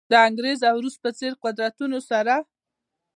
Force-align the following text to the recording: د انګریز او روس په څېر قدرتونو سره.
د 0.11 0.13
انګریز 0.27 0.59
او 0.69 0.75
روس 0.83 0.95
په 1.03 1.09
څېر 1.17 1.33
قدرتونو 1.43 1.97
سره. 2.09 2.35